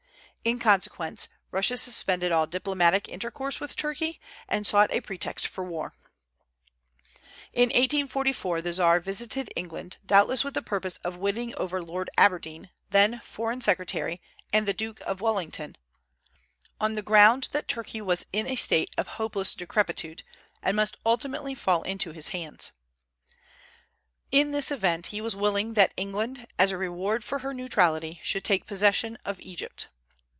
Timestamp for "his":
22.13-22.29